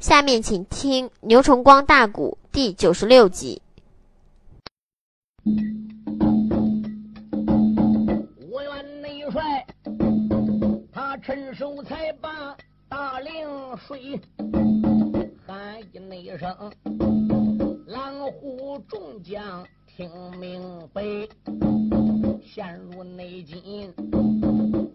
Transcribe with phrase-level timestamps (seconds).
[0.00, 3.60] 下面请听《牛崇光大鼓》第九十六集。
[8.50, 9.66] 我愿内帅，
[10.90, 12.56] 他趁手才把
[12.88, 13.30] 大令
[13.76, 14.18] 水，
[15.46, 16.72] 喊一那声，
[17.86, 20.62] 狼虎众将听明
[20.94, 21.02] 白。
[22.42, 23.92] 陷入内境，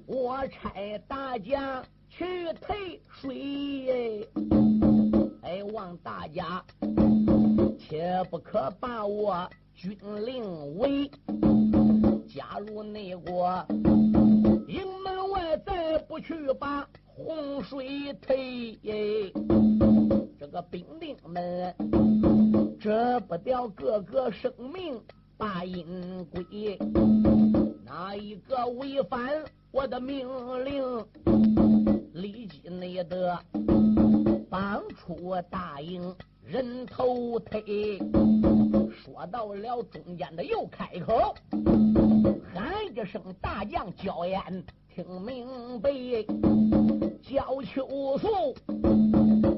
[0.08, 0.74] 我差
[1.08, 2.26] 大将去
[2.60, 4.28] 退水。
[5.46, 6.66] 哎，望大家
[7.78, 9.96] 切不可把我军
[10.26, 10.44] 令
[10.80, 11.08] 违。
[12.28, 13.64] 假如内国
[14.68, 18.76] 营门外再不去把洪水退，
[20.40, 21.76] 这个兵丁们
[22.80, 25.00] 遮不掉个个生命
[25.38, 26.76] 把阴归。
[27.86, 29.30] 哪一个违反
[29.72, 30.28] 我的命
[30.66, 31.06] 令，
[32.14, 33.40] 立即内得
[34.50, 38.00] 帮出大营人头推。
[38.90, 41.36] 说到了中间的又开口，
[42.54, 45.90] 喊一声大将焦烟，听明白。
[47.22, 48.56] 焦秋素，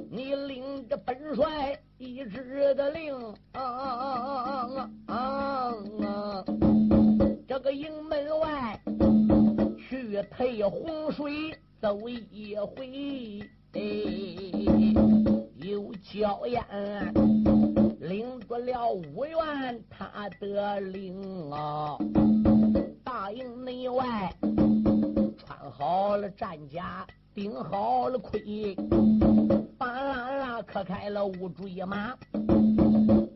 [0.09, 3.13] 你领着本帅一支的令
[3.51, 6.45] 啊啊啊啊！
[7.45, 8.81] 这个营门外
[9.77, 13.41] 去退洪水走一回，
[15.55, 16.63] 有娇艳
[17.99, 21.97] 领不了五员他的令啊，
[23.03, 24.33] 大营内外
[25.37, 28.75] 穿好了战甲，顶好了盔，
[29.77, 32.15] 巴啦啦磕开了乌骓马，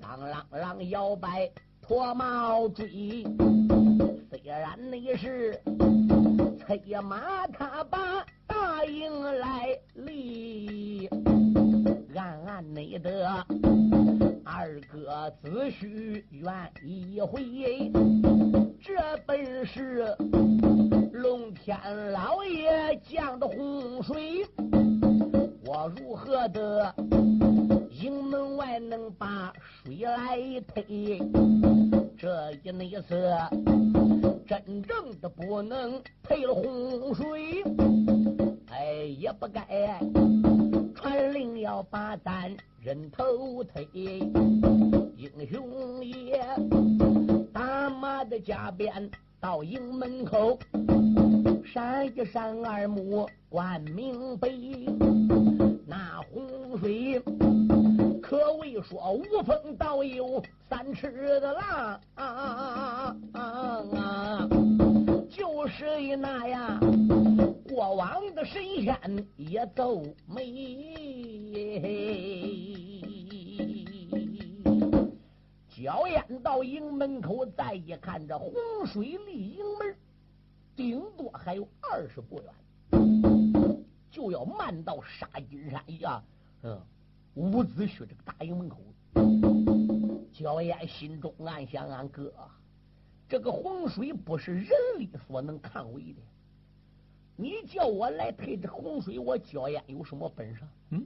[0.02, 3.24] 当啷啷摇摆脱帽追。
[4.30, 5.62] 虽然那是
[6.58, 8.26] 催马，他把
[8.82, 11.08] 大营来立，
[12.16, 13.28] 暗暗内得
[14.44, 16.52] 二哥子婿愿
[16.84, 17.92] 意回。
[18.82, 18.96] 这
[19.28, 20.16] 本是
[21.14, 21.78] 龙天
[22.12, 24.47] 老爷降的洪水，
[25.64, 26.91] 我如何的
[27.91, 30.40] 营门外能把水来
[30.74, 31.22] 推？
[32.18, 33.31] 这一内次
[34.47, 37.64] 真正的不能退了洪水，
[38.72, 40.00] 哎，也不该
[40.96, 42.50] 传令要把咱
[42.80, 43.86] 人头推。
[45.16, 46.42] 英雄爷
[47.52, 50.58] 打马的加鞭到营门口，
[51.66, 54.50] 闪一闪二目观明白，
[55.86, 57.22] 那洪水。
[58.22, 61.12] 可谓说无风倒有三尺
[61.42, 64.50] 的浪啊啊啊！
[65.30, 66.80] 就是那样，
[67.81, 70.94] 过往的神仙也都没。
[75.68, 78.53] 焦烟到营门口，再一看，这洪
[78.86, 79.96] 水离营门
[80.75, 82.53] 顶多还有二十步远，
[84.12, 86.24] 就要漫到沙金山呀，
[86.62, 86.80] 嗯。
[87.34, 88.78] 伍子胥这个大营门口，
[90.31, 92.31] 焦烟心中暗想：俺哥，
[93.28, 96.22] 这个洪水不是人力所能抗为的。
[97.41, 100.62] 你叫我来推这洪水，我焦烟有什么本事？
[100.91, 101.03] 嗯，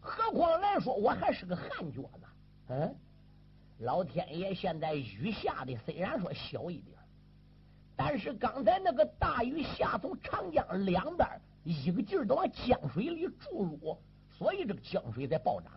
[0.00, 2.26] 何况来说我还是个旱脚子。
[2.70, 2.92] 嗯，
[3.78, 6.98] 老天爷现在雨下的虽然说小一点，
[7.94, 11.28] 但是刚才那个大雨下从长江两边
[11.62, 13.96] 一个劲儿都往江水里注入。
[14.36, 15.70] 所以这个江水在暴涨，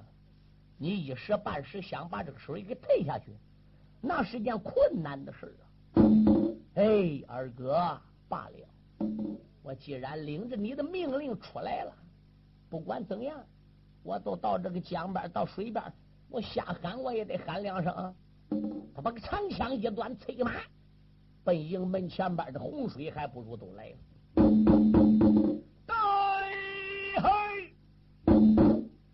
[0.79, 3.25] 你一时半时想把这个水给退下去，
[4.01, 5.69] 那是件困难的事啊！
[6.73, 9.07] 哎，二哥，罢了，
[9.67, 11.93] 我既然领着你的命令出来了，
[12.69, 13.37] 不管怎样，
[14.01, 15.83] 我都到这个江边、到水边，
[16.29, 18.15] 我瞎喊我也得喊两声。
[18.95, 20.53] 他把个长枪一端，催马
[21.43, 23.97] 奔营门前边的洪水，还不如都来了。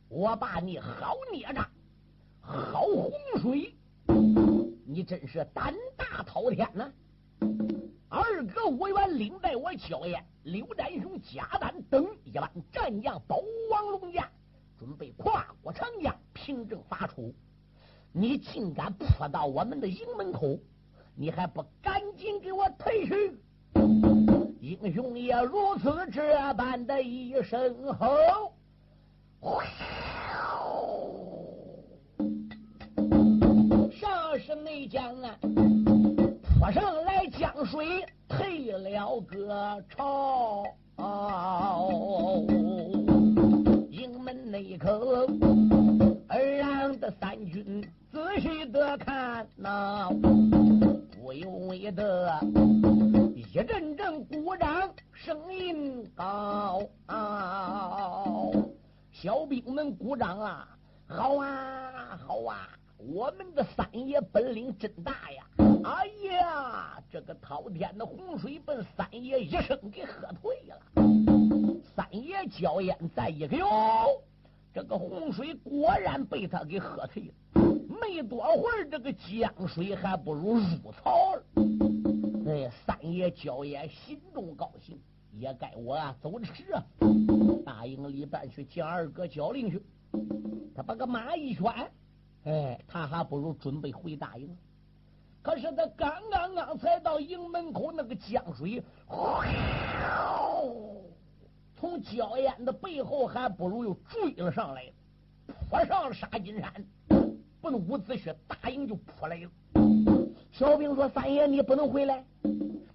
[0.07, 1.67] 我把你好孽障，
[2.41, 3.11] 好洪
[3.41, 3.73] 水，
[4.85, 6.93] 你真是胆大滔天呐！
[8.13, 14.29] 二哥我元领带我焦艳、刘占雄、贾丹等一班战将，保王龙家，
[14.77, 17.33] 准备跨过长江，凭证发出。
[18.11, 20.59] 你竟敢扑到我们的营门口，
[21.15, 23.35] 你还不赶紧给我退去！
[24.61, 28.53] 英雄也如此这般的一声吼。
[33.91, 35.35] 上是内江啊，
[36.63, 40.63] 扑上来江水退了个潮。
[43.89, 45.27] 营门内口，
[46.29, 50.07] 而让的三军仔细的看呐，
[51.21, 52.33] 不由为的
[53.35, 56.81] 一阵阵鼓掌，声音高。
[59.11, 60.65] 小兵们鼓掌啊，
[61.09, 62.69] 好啊，好啊！
[63.05, 65.43] 我们的三爷本领真大呀！
[65.83, 71.83] 哎呀，这个滔天的洪水奔三爷一声给喝退了。
[71.95, 73.67] 三爷焦烟再一看，哟，
[74.73, 77.33] 这个洪水果然被他给喝退了。
[78.01, 81.43] 没多会儿，这个江水还不如入槽了。
[82.47, 84.97] 哎，三爷焦烟心中高兴，
[85.33, 86.83] 也该我走迟啊！
[87.65, 89.81] 大营里边去见二哥焦令去。
[90.73, 91.63] 他把个马一圈。
[92.45, 94.57] 哎，他还不如准备回大营。
[95.41, 98.81] 可是他刚刚刚才到营门口，那个江水，
[101.75, 104.85] 从焦烟的背后还不如又追了上来，
[105.69, 106.73] 扑上了沙金山，
[107.61, 109.49] 奔伍子胥大营就扑来了。
[110.51, 112.23] 小兵说：“三爷，你不能回来，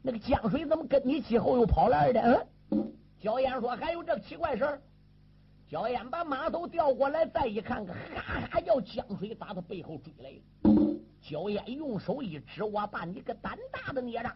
[0.00, 4.80] 那个江水怎么跟你之后又跑来的？”嗯，焦烟说：“还有这奇怪事儿。”
[5.68, 7.92] 焦烟把马头调过来，再一看，哈
[8.50, 10.32] 哈叫江水打他背后追来。
[11.20, 14.34] 焦烟用手一指：“我把你个胆大的孽障！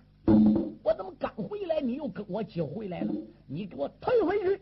[0.82, 3.14] 我怎么刚回来，你又跟我接回来了？
[3.46, 4.60] 你给我退回去，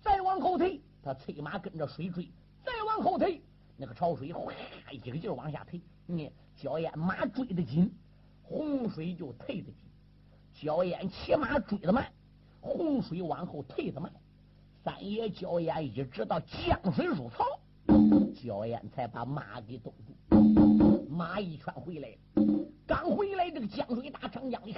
[0.00, 2.26] 再往后退。”他催马跟着水追，
[2.64, 3.42] 再往后退，
[3.76, 4.50] 那个潮水哗
[4.90, 5.78] 一个劲儿往下退。
[6.06, 7.92] 你焦烟马追得紧，
[8.42, 9.74] 洪水就退得紧；
[10.54, 12.10] 焦烟骑马追得慢，
[12.62, 14.10] 洪水往后退得慢。
[14.84, 17.44] 三爷焦烟一直到江水入槽，
[18.34, 21.06] 焦烟才把马给冻住。
[21.08, 22.16] 马一圈回来了，
[22.84, 24.74] 刚回来，这个江水大长江里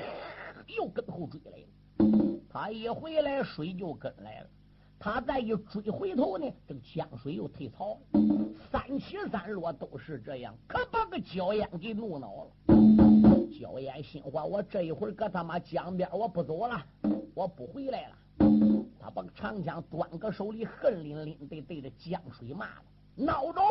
[0.76, 2.40] 又跟后追来了。
[2.50, 4.46] 他一回来，水就跟来了。
[4.98, 7.98] 他再一追回头呢，这个江水又退槽。
[8.70, 12.50] 三起三落都是这样，可把个焦烟给怒恼了。
[13.58, 16.84] 焦烟心话：我这一会儿搁他妈江边，我不走了，
[17.34, 18.16] 我不回来了。
[19.04, 22.82] 他把长枪端搁手里，恨淋淋的对着江水骂了
[23.18, 23.62] ：“孬种，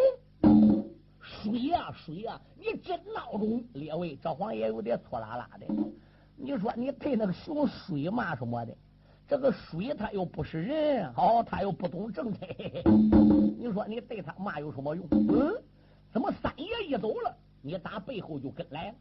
[1.19, 3.63] 水呀水呀，你真孬种！
[3.73, 5.65] 列位，这黄爷有点错啦啦的。
[6.35, 8.77] 你说你对那个熊水骂什么的？
[9.27, 12.45] 这个水他又不是人，哦，他又不懂政策。
[13.57, 15.03] 你说你对他骂有什么用？
[15.09, 15.51] 嗯？
[16.11, 18.95] 怎么三爷一走了，你打背后就跟来了？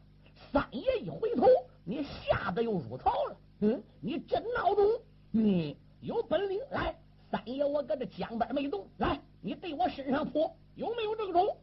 [0.50, 1.46] 三爷一回头，
[1.84, 3.36] 你吓得又入槽了？
[3.60, 3.82] 嗯？
[4.00, 4.82] 你真孬种！
[5.30, 6.92] 你。”有本领来，
[7.30, 11.56] 三爷我搁这江边没动，来你对我身上扑，有没有这个种？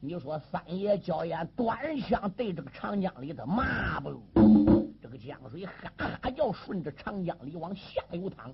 [0.00, 4.20] 你说三爷焦烟端枪对这个长江里的骂不？
[5.00, 8.52] 这个江水哈哈叫，顺着长江里往下游淌。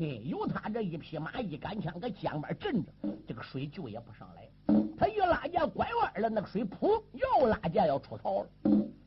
[0.00, 2.92] 哎，有他这一匹马一杆枪搁江边镇着，
[3.26, 4.48] 这个水就也不上来。
[4.96, 8.48] 他一拉架拐弯了，那个水噗又拉架要出槽了。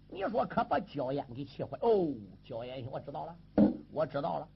[0.10, 2.14] 你说可把焦烟给气坏哦！
[2.44, 3.36] 焦烟，我知道了，
[3.94, 4.48] 我知道了。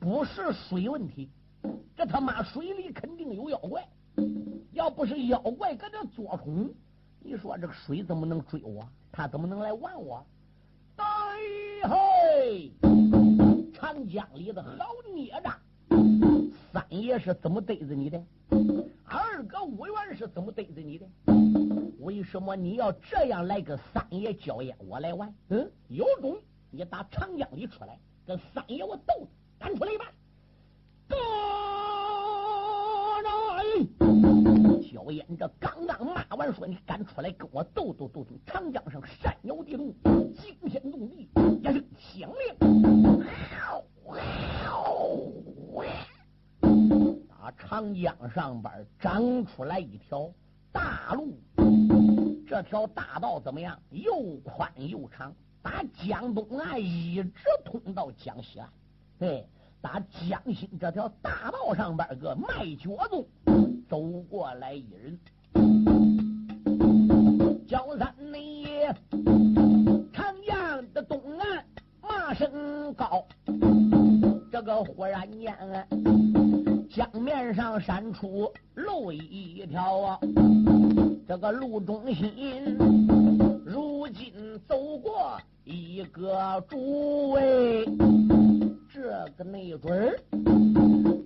[0.00, 1.28] 不是水问题，
[1.94, 3.86] 这他妈水里肯定有妖怪。
[4.72, 6.72] 要不是妖怪搁这作虫，
[7.20, 8.82] 你说这个水怎么能追我？
[9.12, 10.24] 他怎么能来玩我？
[10.96, 11.04] 哎
[11.84, 12.72] 嘿，
[13.74, 15.54] 长江里的好孽障！
[16.72, 18.22] 三爷是怎么对着你的？
[19.04, 21.06] 二哥五元是怎么对着你的？
[22.00, 24.74] 为什么你要这样来跟三爷交烟？
[24.88, 25.34] 我来玩？
[25.48, 26.38] 嗯，有种
[26.70, 29.28] 你打长江里出来，跟三爷我斗！
[29.60, 30.06] 赶出来吧！
[31.06, 31.16] 大
[33.62, 38.26] 人，小燕这刚刚骂完，说你敢出来跟我斗斗斗！
[38.46, 39.94] 长江上山摇地动，
[40.32, 41.28] 惊天动地，
[41.60, 42.56] 一声响亮，
[47.28, 50.32] 打长江上边长出来一条
[50.72, 51.38] 大路。
[52.48, 53.78] 这条大道怎么样？
[53.90, 58.66] 又宽又长，打江东岸一直通到江西岸。
[59.20, 59.46] 对，
[59.82, 60.00] 打
[60.30, 63.22] 江心这条大道上边个卖脚子
[63.86, 64.00] 走
[64.30, 65.20] 过来一人，
[67.68, 68.64] 焦三内
[70.10, 71.62] 长江的东岸
[72.00, 73.22] 骂声高，
[74.50, 75.54] 这个忽然间
[76.88, 80.18] 江面上闪出路一条啊，
[81.28, 82.74] 这个路中心
[83.66, 84.32] 如今
[84.66, 87.84] 走过一个诸位。
[88.92, 89.02] 这
[89.36, 90.12] 个没准，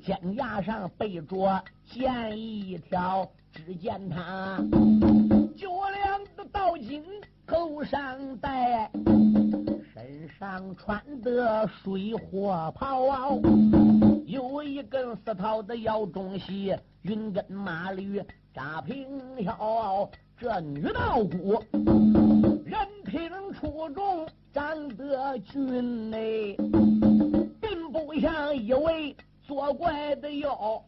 [0.05, 4.63] 肩胛上背着剑一条，只见他
[5.57, 7.03] 脚两的道巾
[7.47, 8.91] 头上戴，
[9.95, 13.41] 身上穿的水火袍，
[14.27, 20.11] 有一根丝绦的腰中系，云根马驴扎平腰。
[20.37, 21.63] 这女道姑
[22.67, 26.57] 人品出众，长得俊嘞，
[27.61, 30.81] 并不像一位作怪的妖。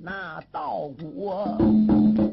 [0.00, 1.30] 那道姑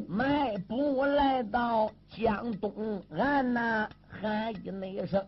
[0.08, 2.72] 迈步来到江东
[3.10, 5.22] 岸呐，喊一那声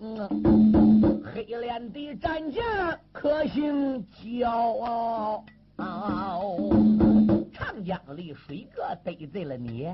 [1.22, 2.64] 黑脸的战将
[3.12, 5.44] 可姓焦傲。
[7.52, 9.86] 长江里水哥得罪了你，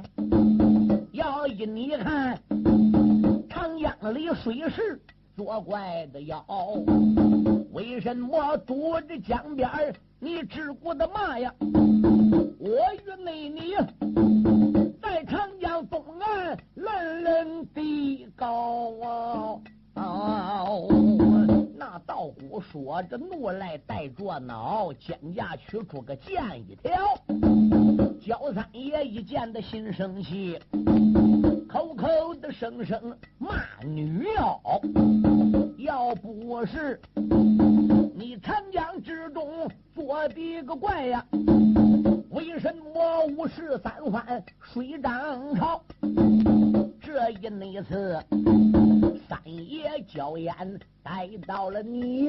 [1.11, 2.39] 要一你看
[3.59, 5.03] 长江里水势
[5.37, 6.47] 作怪的妖，
[7.73, 9.69] 为什么堵着江边
[10.21, 11.53] 你只顾的骂呀？
[11.59, 13.75] 我与内你
[15.03, 18.93] 在长江东岸人人的高
[19.97, 20.65] 啊！
[21.77, 26.93] 那道姑说着怒来带着恼，肩胛取出个剑一条。
[28.21, 30.61] 焦三爷一见的心生气，
[32.51, 34.61] 声声骂女妖。
[35.79, 37.01] 要不是
[38.15, 41.25] 你长江之中做的个怪呀，
[42.31, 45.83] 为什么五十三番水涨潮？
[47.01, 48.19] 这一那次。
[49.29, 50.55] 三爷娇艳
[51.03, 52.29] 带到了你，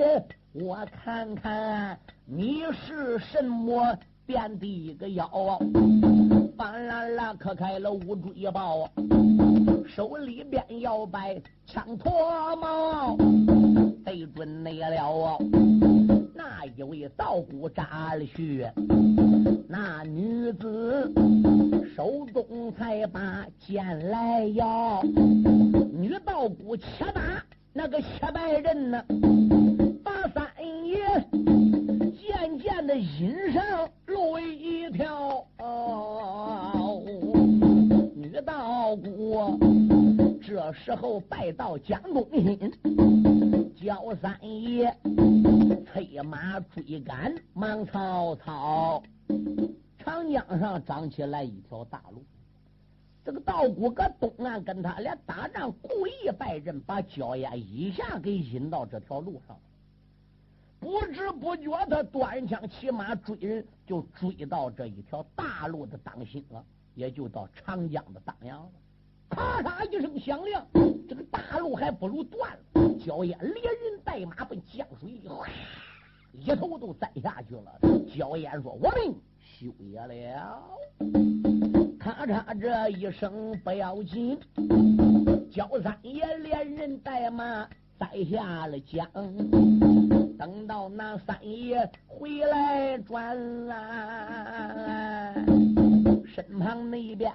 [0.54, 5.60] 我看看你是什么变的一个妖啊！
[6.58, 8.90] 半拉拉磕开了乌坠豹，
[9.96, 13.18] 手里边摇摆枪托矛，
[14.06, 15.38] 对准你了。
[16.36, 18.66] 那一位道姑扎了去，
[19.68, 21.12] 那女子
[21.96, 25.02] 手中才把剑来摇。
[25.04, 27.44] 女道姑切打
[27.74, 29.04] 那个切白人呢，
[30.04, 30.48] 把三
[30.86, 30.98] 爷
[32.16, 35.46] 渐渐的引上路一条。
[38.40, 39.60] 女道姑
[40.42, 42.72] 这时候拜到江中心，
[43.76, 44.96] 叫三爷
[45.86, 49.04] 催马追赶，忙曹操。
[49.98, 52.24] 长江上长起来一条大路。
[53.26, 59.60] 这个道姑搁东岸跟他俩打仗，故意败阵，把焦烟一下给引到这条路上。
[60.80, 66.64] 不知不觉，他端枪骑马追人，就追到这一条大路的当心了，
[66.96, 68.70] 也就到长江的当阳了。
[69.30, 70.66] 咔嚓一声响亮，
[71.08, 72.94] 这个大路还不如断了。
[72.98, 75.48] 焦烟连人带马奔江水里，哗，
[76.34, 77.80] 一头都栽下去了。
[78.16, 80.64] 焦烟说：“我命休也了。”
[82.00, 84.40] 咔嚓这一声不要紧，
[85.52, 87.70] 焦三爷连人带马
[88.00, 89.08] 栽下了江。
[90.38, 95.36] 等到那三爷回来转来，
[96.40, 97.30] 身旁那边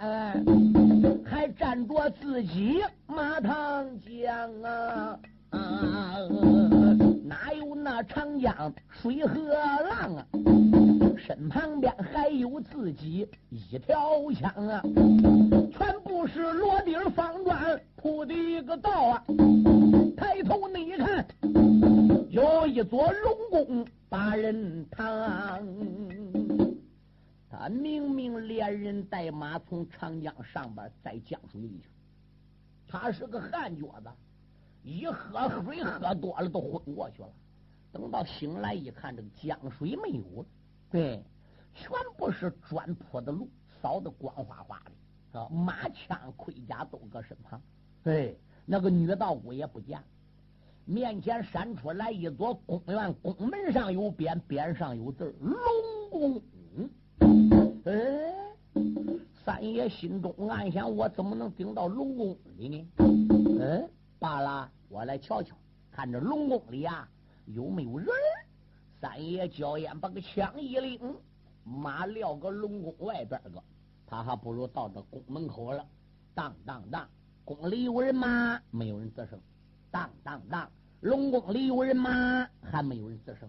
[1.26, 5.18] 还站着自己马唐江啊！
[7.22, 10.26] 哪有那长江水和浪啊？
[11.18, 14.82] 身旁边还有自己一条枪啊，
[15.70, 19.22] 全部是罗钉方砖铺的一个道啊。
[20.16, 21.26] 抬头你看，
[22.30, 25.62] 有一座龙宫把人堂。
[27.58, 31.88] 他明明连人带马从长江上边在江水里去，
[32.88, 34.10] 他是个旱脚子，
[34.82, 37.28] 一喝水喝多了都昏过去了。
[37.92, 40.46] 等到醒来一看，这个江水没有了。
[40.90, 41.22] 对，
[41.74, 43.48] 全部是砖铺的路，
[43.80, 45.48] 扫的光滑滑的啊！
[45.48, 47.60] 马枪盔甲都搁身旁。
[48.02, 50.02] 对，那个女道姑也不见。
[50.84, 55.54] 面前闪出来一座公园，宫门上有匾，匾上有字龙
[56.10, 56.42] 宫。
[57.20, 58.34] 哎，
[59.44, 62.88] 三爷心中暗想：我怎么能顶到龙宫里呢？
[62.98, 65.54] 嗯，罢了，我来瞧瞧，
[65.90, 67.08] 看这龙宫里啊
[67.46, 68.08] 有没有人。
[69.00, 70.98] 三爷焦烟把个枪一拎，
[71.62, 73.62] 马撂个龙宫外边个，
[74.06, 75.84] 他还不如到这宫门口了。
[76.34, 77.08] 当当当，
[77.44, 78.60] 宫里有人吗？
[78.70, 79.38] 没有人吱声。
[79.90, 82.48] 当当当，龙宫里有人吗？
[82.62, 83.48] 还没有人吱声。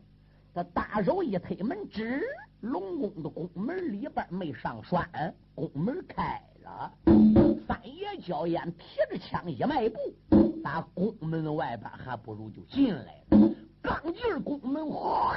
[0.55, 2.21] 他大手一推门，吱，
[2.61, 5.05] 龙宫的宫门里边没上栓，
[5.53, 6.89] 宫门开了。
[7.67, 9.97] 三爷焦烟提着枪一迈步，
[10.63, 13.51] 打宫门外边还不如就进来了。
[13.81, 15.35] 刚进宫门，哗！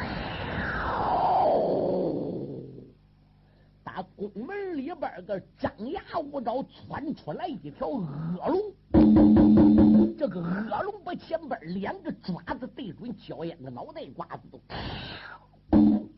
[4.16, 8.06] 宫门里边个张牙舞爪窜出来一条恶
[8.46, 14.60] 龙，这个恶龙把前边两个爪子对准焦烟的脑袋瓜子都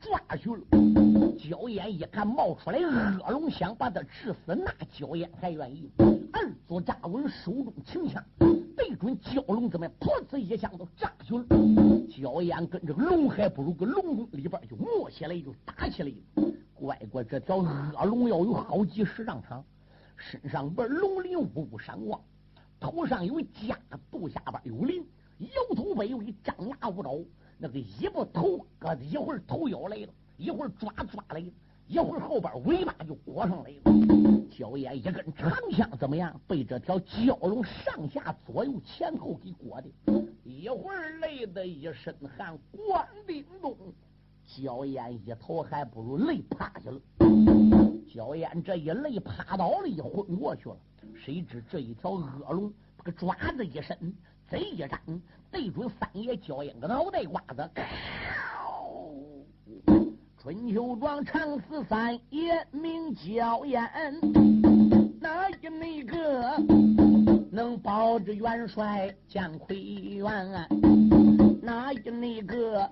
[0.00, 0.62] 抓去了。
[1.38, 5.90] 焦烟一看冒出来恶龙，想把他治死，那焦烟还愿意？
[6.32, 8.22] 二左扎稳手中轻枪，
[8.76, 11.44] 对准蛟龙子们，噗呲一枪都扎去了。
[12.08, 16.12] 焦烟跟这个龙还不如，个龙宫里边就摸起来，就打起来。
[16.80, 19.62] 乖乖，这条恶龙要有好几十丈长，
[20.16, 22.18] 身上边龙鳞五五闪光，
[22.80, 23.78] 头上有甲，
[24.10, 25.06] 肚下边有鳞，
[25.38, 27.22] 摇头摆尾，张牙舞爪，
[27.58, 30.08] 那个一不头搁一会儿头摇来了，
[30.38, 31.52] 一会儿抓抓来了，
[31.86, 33.92] 一会儿后边尾巴就裹上来了。
[34.50, 36.40] 焦烟一根长枪怎么样？
[36.46, 39.88] 被这条蛟龙上下左右前后给裹的，
[40.44, 43.76] 一会儿累得一身汗，光腚动。
[44.56, 47.00] 焦烟一头还不如累趴下了，
[48.12, 50.76] 焦烟这一累趴倒了，一昏过去了。
[51.14, 53.96] 谁知这一条恶龙，这个爪子一伸，
[54.48, 54.98] 嘴一张，
[55.52, 57.70] 对准三爷焦烟个脑袋瓜子。
[60.42, 63.88] 春秋庄长死三爷名焦烟，
[65.20, 66.56] 哪一那个
[67.52, 70.66] 能保着元帅将魁元？
[71.62, 72.90] 哪一那个？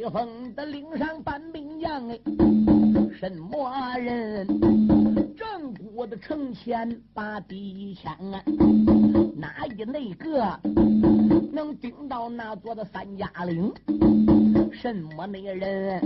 [0.00, 2.16] 黑风的岭上搬兵将哎，
[3.18, 4.46] 什么人？
[5.36, 8.40] 正骨的城前把敌枪啊，
[9.36, 10.56] 哪一那个
[11.52, 13.72] 能顶到那座的三家岭？
[14.72, 16.00] 什么那人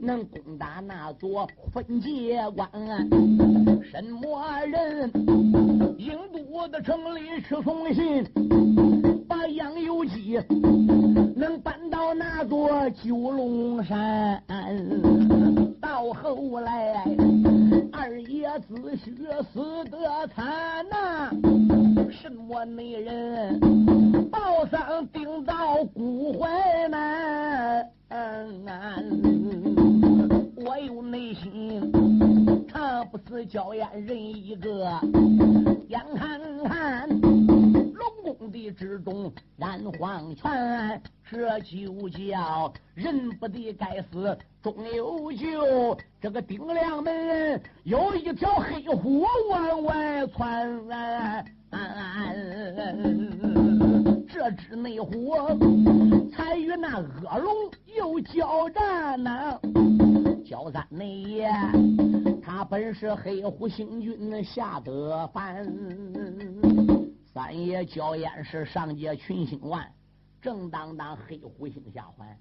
[0.00, 2.70] 能攻打那座分界关？
[3.90, 5.10] 什么人？
[5.98, 8.24] 印度的城里吃送信，
[9.54, 10.40] 杨由基。
[11.36, 12.68] 能搬到那座
[13.02, 14.42] 九龙山，
[15.80, 17.02] 到后来
[17.90, 21.30] 二爷子胥死得惨呐，
[22.10, 23.58] 什么内人
[24.30, 27.90] 报丧顶到骨怀难，
[30.62, 31.90] 我有内心
[32.68, 35.00] 他不是娇艳人一个，
[35.88, 37.08] 眼看看。
[37.08, 45.96] 龙宫的之中染黄泉，这就叫人不得该死终有救。
[46.20, 51.44] 这个丁亮门有一条黑虎往外窜，
[54.28, 55.34] 这只内虎
[56.32, 57.54] 才与那恶龙
[57.96, 59.58] 又交战呢。
[60.50, 61.48] 焦三内爷
[62.42, 65.64] 他本是黑虎星君下得凡。
[67.32, 69.88] 三爷焦烟是上界群星丸，
[70.42, 72.36] 正当当黑虎星下凡。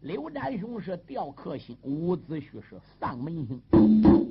[0.00, 3.62] 刘占雄是吊客星，伍子胥是丧门星，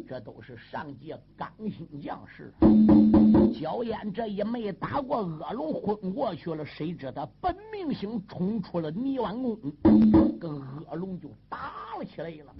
[0.05, 2.53] 这都是上界刚星将士。
[3.57, 6.65] 焦烟这一没打过恶龙，昏过去了。
[6.65, 9.57] 谁知他本命星冲出了泥湾宫，
[10.41, 12.53] 跟恶龙就打了起来了，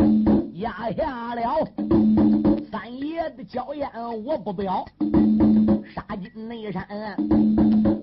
[0.54, 1.68] 压下了
[2.72, 3.90] 三爷的焦烟，
[4.24, 4.86] 我不表。
[5.96, 6.86] 杀进内山，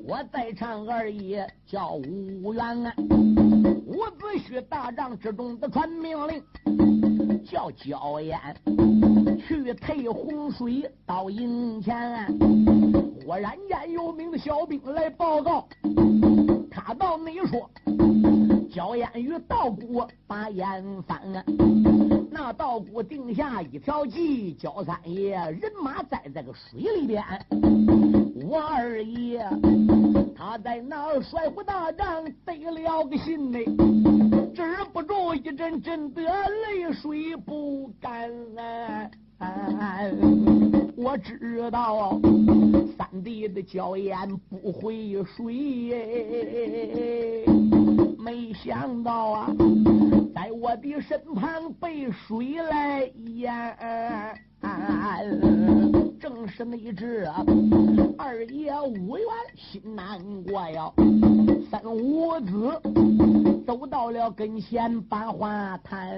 [0.07, 2.93] 我在唱二爷叫吴元安，
[3.87, 8.39] 伍子胥大帐之中的传命令，叫焦烟
[9.47, 12.27] 去退洪水到营前。
[13.25, 15.69] 忽然间有名的小兵来报告，
[16.69, 17.71] 他到内说。
[18.71, 21.21] 焦烟与道姑把烟翻，
[22.31, 27.21] 那道姑定下一条计，焦三爷人马在这个水里边，
[28.49, 29.45] 我二爷
[30.37, 33.59] 他在那儿甩虎大帐得了个信呢，
[34.55, 39.11] 止不住一阵阵的泪水不干啊。
[40.97, 42.21] 我知道
[42.97, 44.17] 三弟的娇艳
[44.49, 45.91] 不会水。
[48.21, 49.51] 没想到啊，
[50.35, 54.39] 在我的身旁被水来淹，
[56.21, 57.43] 正是那一只啊
[58.19, 60.93] 二爷五元心难过呀。
[61.71, 62.79] 三五子
[63.67, 66.11] 走到了跟前，把话谈。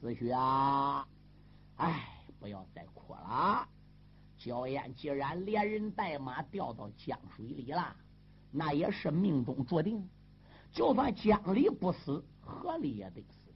[0.00, 1.04] 子胥啊，
[1.78, 3.66] 哎，不要再哭了。
[4.38, 7.92] 焦烟既然连人带马掉到江水里了。
[8.52, 10.06] 那也是命中注定，
[10.70, 13.50] 就算江里不死，河里也得死；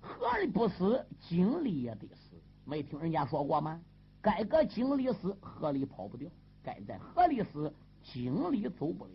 [0.00, 2.36] 河里不死，井里也得死。
[2.64, 3.80] 没听人家说过吗？
[4.20, 6.28] 该搁井里死，河里跑不掉；
[6.62, 9.12] 该在河里死，井里走不了。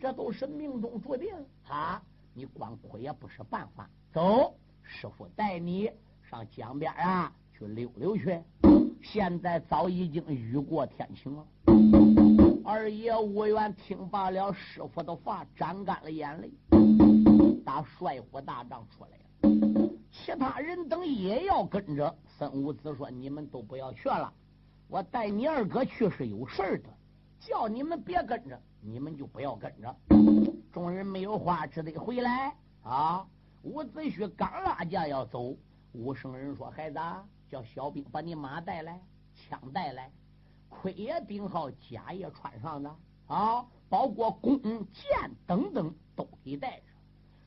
[0.00, 1.28] 这都是命中注定
[1.68, 2.02] 啊！
[2.32, 3.88] 你光哭也不是办法。
[4.12, 5.90] 走，师傅带你
[6.22, 8.40] 上江边啊去溜溜去。
[9.02, 11.46] 现在早已经雨过天晴了。
[12.70, 16.52] 二爷吴元听罢了师傅的话，沾干了眼泪。
[17.64, 22.14] 打帅府大帐出来了，其他人等也要跟着。
[22.26, 24.30] 孙武子说：“你们都不要去了，
[24.86, 26.90] 我带你二哥去是有事的，
[27.40, 29.96] 叫你们别跟着，你们就不要跟着。”
[30.70, 33.26] 众人没有话，只得回来啊。
[33.62, 35.56] 伍子胥刚拉架要走，
[35.92, 36.98] 武圣人说：“孩子，
[37.50, 39.00] 叫小兵把你马带来，
[39.34, 40.12] 枪带来，
[40.68, 46.82] 盔也顶好，甲也穿上呢啊，包括弓箭等等都给带上。”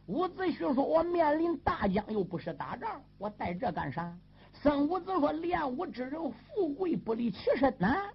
[0.08, 4.18] 伍子胥说：“我面临大将，又不是打仗，我带这干啥？”
[4.54, 8.10] 孙武子说：“练武之人，富贵不离其身呐。”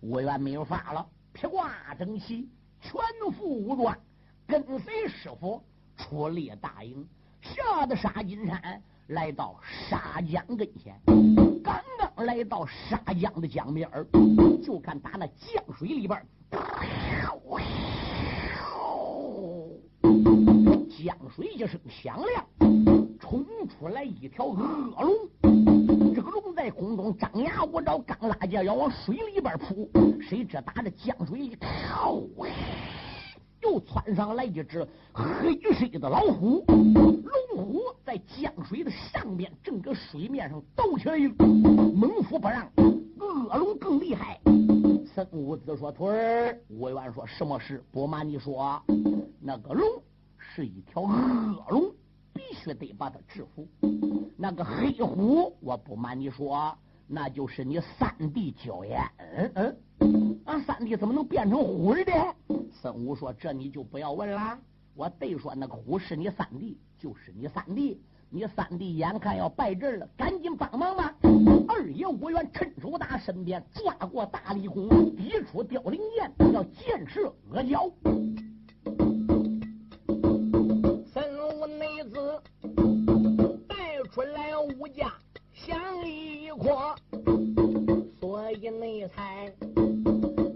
[0.00, 2.48] 武元没有法了，披挂整齐，
[2.80, 3.00] 全
[3.32, 3.96] 副武装。
[4.46, 5.62] 跟随师傅
[5.96, 7.06] 出列大营，
[7.40, 11.41] 下的沙金山，来到沙江跟前。
[12.24, 13.88] 来到沙江的江边
[14.62, 16.24] 就看打那江水里边，
[20.88, 22.46] 江水一声响亮，
[23.18, 24.58] 冲出来一条恶
[25.00, 25.12] 龙。
[26.14, 31.58] 这个龙在空中张牙舞爪，刚拉架要往水里边扑，谁知打着江水里。
[33.62, 36.64] 又窜上来一只黑色的老虎，
[37.56, 41.18] 虎在江水的上边，正搁水面上斗起来，
[41.94, 44.40] 猛虎不让，恶龙更厉害。
[45.14, 47.84] 孙武子说：“徒儿，吴元说什么事？
[47.92, 48.82] 不瞒你说，
[49.40, 49.86] 那个龙
[50.38, 51.92] 是一条恶龙，
[52.32, 53.68] 必须得把它制服。
[54.36, 56.74] 那个黑虎，我不瞒你说，
[57.06, 59.02] 那就是你三弟焦彦。
[59.54, 62.34] 嗯嗯，俺三弟怎么能变成虎的？”
[62.72, 64.58] 孙武说：“这你就不要问了。
[64.94, 68.00] 我得说，那个虎是你三弟，就是你三弟。
[68.30, 71.12] 你三弟眼看要败阵了，赶紧帮忙吧。”
[71.68, 77.90] 二爷我元趁手打身边，抓过大力弓，抵出凋零剑，要箭射阿胶。
[81.12, 82.42] 孙武内子
[83.68, 85.12] 带出来武家
[85.52, 86.94] 响一阔，
[88.20, 89.52] 所以内才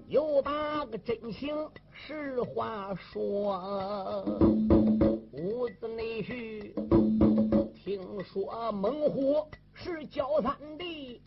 [0.08, 1.54] 又把个真情。
[1.92, 4.24] 实话说，
[8.36, 11.18] 说猛虎是焦三弟，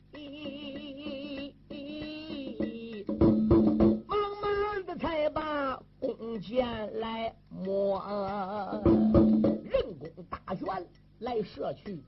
[4.06, 6.68] 慢慢的才把弓箭
[7.00, 8.00] 来摸，
[8.86, 10.86] 人工大拳
[11.18, 12.00] 来射去，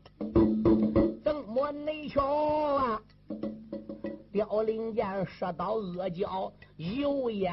[1.23, 2.23] 怎么内瞧
[2.75, 3.01] 啊？
[4.31, 7.51] 凋零箭射到阿胶有眼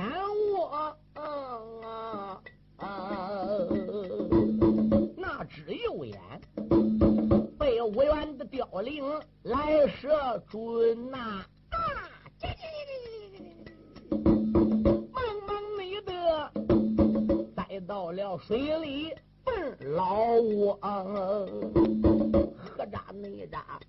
[0.53, 0.67] 窝。
[0.67, 2.43] 啊啊！
[2.77, 3.88] 那
[8.83, 9.05] 元的凋零
[9.43, 11.17] 来射准呐！
[11.71, 11.77] 啊！
[14.11, 16.13] 茫茫里的
[17.57, 19.13] 栽到了水里
[19.45, 20.25] 奔老
[20.67, 20.79] 王，
[22.57, 23.81] 何扎那扎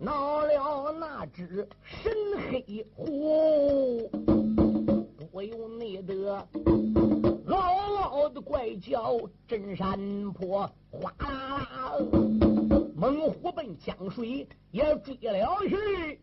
[0.00, 2.12] 闹了那只深
[2.50, 4.10] 黑虎。
[5.32, 6.46] 我有你的
[7.46, 7.56] 嗷
[8.10, 12.49] 嗷的怪叫，震山坡，哗啦啦，
[13.00, 16.20] 猛虎奔江水也追了去。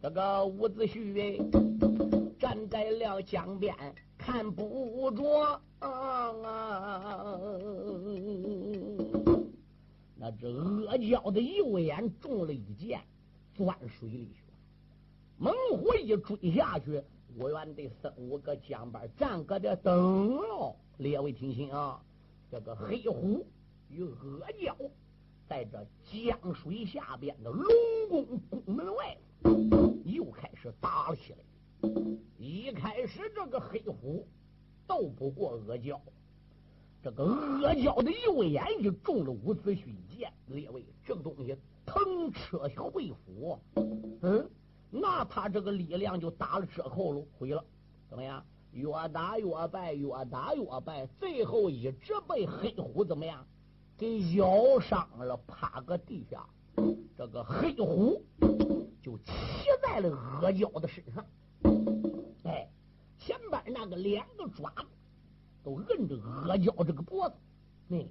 [0.00, 3.76] 这个伍子胥站在了江边
[4.16, 5.60] 看不着，
[10.16, 10.46] 那只
[10.88, 13.02] 阿胶的右眼中了一箭，
[13.54, 14.56] 钻水里去了。
[15.36, 17.02] 猛虎一追下去，
[17.36, 20.74] 我原得孙武搁江边站搁这等了。
[20.96, 22.00] 列位听清啊，
[22.54, 23.44] 这个黑虎
[23.88, 24.04] 与
[24.42, 24.76] 阿胶
[25.48, 27.66] 在这江水下边的龙
[28.08, 29.18] 宫宫门外
[30.04, 31.90] 又开始打了起来。
[32.38, 34.24] 一开始这个黑虎
[34.86, 36.00] 斗不过阿胶，
[37.02, 40.32] 这个阿胶的右眼就中了伍子胥一箭。
[40.46, 43.58] 列位，这个东西腾车会虎，
[44.22, 44.48] 嗯。
[44.92, 47.64] 那他这个力量就打了折扣了，毁了，
[48.08, 48.46] 怎么样？
[48.74, 53.46] 越打越败，越打越败，最后一直被黑虎怎么样？
[53.96, 56.44] 给咬伤了，趴个地下。
[57.16, 58.20] 这个黑虎
[59.00, 59.32] 就骑
[59.80, 61.24] 在了阿胶的身上，
[62.42, 62.68] 哎，
[63.16, 64.86] 前边那个两个爪子
[65.62, 67.36] 都摁着阿胶这个脖子，
[67.86, 68.04] 那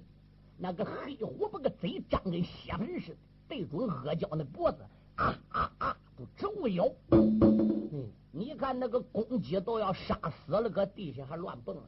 [0.56, 4.78] 那个黑虎把个嘴张跟血盆似的，对准阿胶那脖子。
[5.16, 5.96] 啊啊啊！
[6.16, 6.90] 都直无咬。
[7.12, 11.82] 嗯，你看那个公鸡都要杀死了，搁地下还乱蹦呢。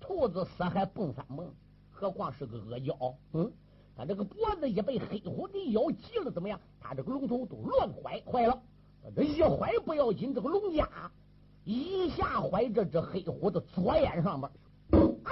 [0.00, 1.48] 兔子死还蹦三蹦，
[1.92, 3.14] 何况是个阿胶？
[3.32, 3.52] 嗯，
[3.96, 6.60] 他这个脖子一被黑虎给咬急了，怎么样？
[6.80, 8.60] 他这个龙头都乱坏坏了。
[9.14, 10.88] 这一坏不要紧，这个龙牙
[11.62, 14.50] 一下坏这只黑虎的左眼上面
[15.22, 15.30] 啊！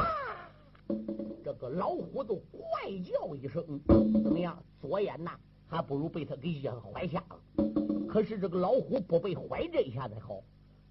[1.43, 2.63] 这个老虎都怪
[3.05, 3.81] 叫一声，
[4.23, 4.57] 怎么样？
[4.81, 5.33] 左眼呐，
[5.67, 7.86] 还不如被他给一坏下了。
[8.09, 10.43] 可是这个老虎不被怀这一下才好。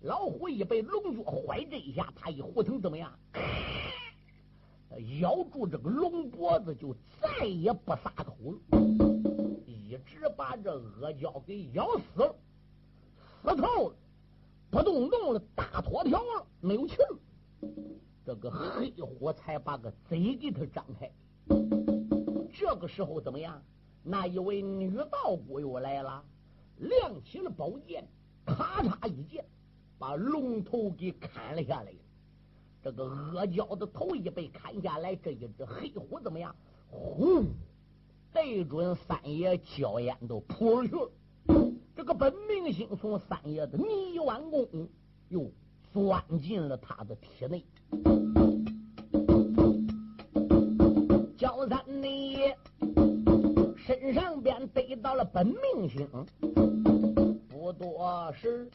[0.01, 3.12] 老虎一被龙角怀这一下，他一虎腾怎么样？
[5.19, 8.80] 咬住这个龙脖子，就再也不撒口了，
[9.65, 12.36] 一直把这阿胶给咬死了，
[13.43, 13.95] 死透了，
[14.69, 17.19] 不动动了，大脱条了，没有气了。
[18.25, 21.12] 这个黑虎才把个嘴给他张开。
[22.54, 23.62] 这个时候怎么样？
[24.01, 26.23] 那一位女道姑又来了，
[26.77, 28.07] 亮起了宝剑，
[28.45, 29.45] 咔嚓一剑。
[29.97, 31.93] 把龙头给砍了下来，
[32.83, 33.05] 这个
[33.38, 36.53] 阿胶的头一被砍下来，这一只黑虎怎么样？
[36.91, 37.45] 呼，
[38.33, 41.11] 对准三爷焦烟都扑出去了。
[41.95, 44.67] 这个本命星从三爷的泥丸宫
[45.29, 45.49] 又
[45.93, 47.63] 钻进了他的体内。
[51.38, 52.57] 焦三爷
[53.86, 56.10] 身上边得到了本命星，
[57.48, 58.67] 不多时。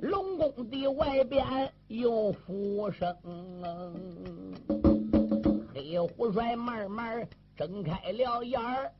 [0.00, 3.16] 龙宫的外边有浮生，
[5.72, 8.92] 黑虎帅慢慢睁开了眼儿，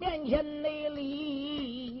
[0.00, 2.00] 面前那里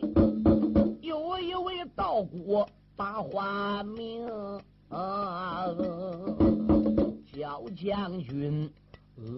[1.02, 2.64] 有一位道姑
[2.96, 4.26] 把话明，
[7.48, 8.70] 老将军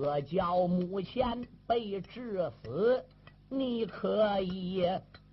[0.02, 3.00] 阿娇目前被致死。
[3.48, 4.84] 你可以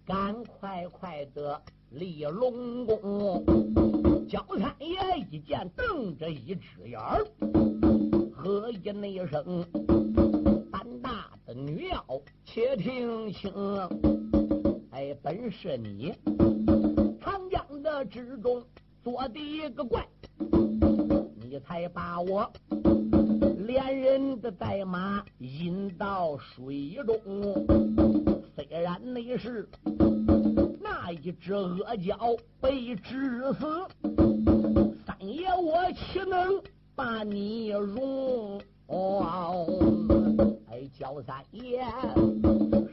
[0.06, 1.60] 赶快快的
[1.90, 3.44] 立龙宫，
[4.30, 4.96] 焦三爷
[5.32, 7.26] 一见瞪着一只眼儿，
[8.32, 9.66] 喝一那声
[10.72, 12.06] ：“胆大的女妖，
[12.46, 13.52] 且听清！
[14.92, 16.14] 哎，本是你
[17.20, 18.64] 长江的之中
[19.04, 20.08] 做的一个怪，
[21.60, 22.50] 才把我。”
[23.68, 27.20] 连人的带马引到水中，
[28.56, 29.68] 虽然那是
[30.80, 32.18] 那一只阿胶
[32.62, 33.66] 被致死，
[35.06, 36.62] 三爷我岂能
[36.96, 38.58] 把你容？
[40.70, 41.86] 哎，焦三爷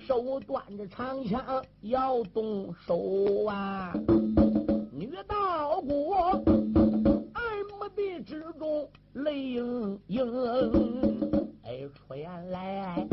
[0.08, 3.94] 手端着长枪要动手啊，
[4.90, 6.12] 女道姑
[8.64, 8.88] 中。
[9.12, 10.26] 泪盈盈，
[11.62, 13.06] 哎，出言来，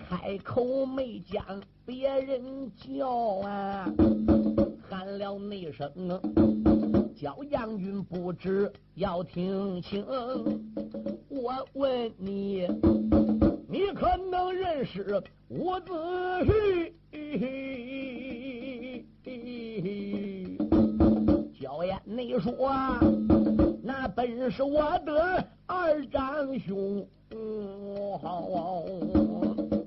[0.00, 1.40] 开口没将
[1.86, 2.42] 别人
[2.74, 3.08] 叫
[3.46, 3.88] 啊，
[4.90, 5.88] 喊了那声，
[7.14, 10.04] 焦将军不知要听清，
[11.28, 12.66] 我问你，
[13.68, 15.92] 你可能认识伍子
[17.12, 19.04] 胥？
[21.60, 22.52] 焦烟，你说。
[24.08, 27.06] 本是我的二长兄，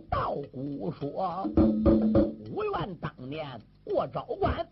[0.09, 1.49] 道姑说，
[2.51, 3.47] 五元当年
[3.83, 4.67] 过昭关，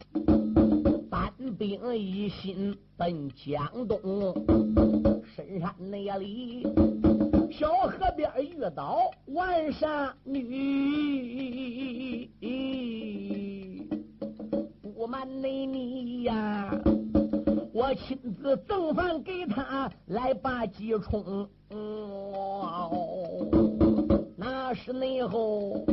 [1.10, 4.00] 班兵一心奔江东，
[5.36, 6.66] 深山那里
[7.52, 12.30] 小河边遇到万山女，
[14.96, 16.74] 不瞒你你呀。
[17.74, 21.50] 我亲自赠饭给他来把鸡冲，
[24.38, 25.84] 那是内后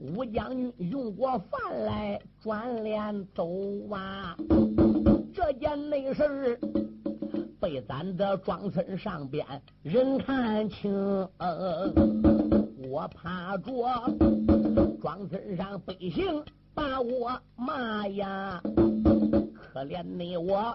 [0.00, 3.46] 武将军用过饭来转脸走
[3.90, 4.34] 啊，
[5.34, 6.58] 这件内事
[7.60, 9.44] 被咱的庄村上边
[9.82, 11.28] 人看清，
[12.88, 13.72] 我怕着
[15.02, 18.62] 庄村上百姓把我骂呀。
[19.74, 20.72] 可怜你我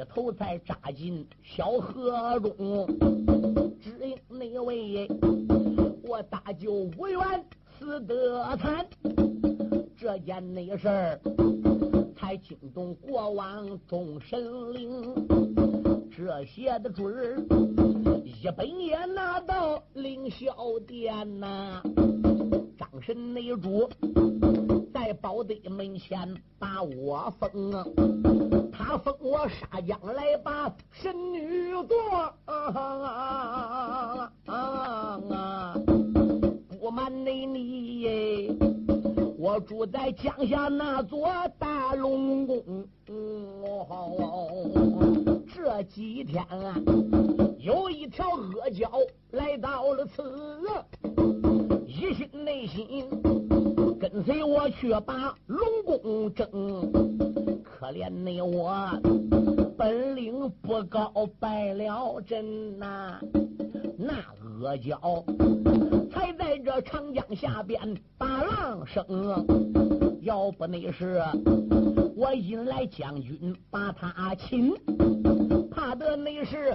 [0.00, 2.86] 一头再扎进小河中，
[3.82, 5.06] 只因那位
[6.02, 7.20] 我大舅无缘
[7.78, 8.86] 死得惨，
[9.98, 11.20] 这件内事儿
[12.16, 15.14] 才惊动国王众神灵，
[16.10, 17.38] 这些的准儿
[18.24, 21.82] 一本也拿到凌霄殿呐，
[22.78, 23.86] 张神内主。
[25.10, 27.72] 在宝堆门前把我封，
[28.70, 32.32] 他封我杀将来把神女夺。
[36.78, 38.56] 不瞒你你，
[39.36, 42.86] 我住在江夏那座大龙宫。
[45.52, 46.76] 这几天啊，
[47.58, 48.88] 有一条恶蛟
[49.32, 50.22] 来到了此，
[51.88, 53.08] 一心内心
[54.00, 56.48] 跟随我去把龙宫争。
[57.62, 58.88] 可怜你我
[59.76, 63.20] 本领不高，败了阵呐！
[63.98, 64.14] 那
[64.58, 65.22] 恶蛟
[66.10, 67.78] 才在这长江下边
[68.16, 69.04] 打浪声，
[70.22, 71.22] 要不那是
[72.16, 74.74] 我引来将军把他擒，
[75.70, 76.74] 怕的那是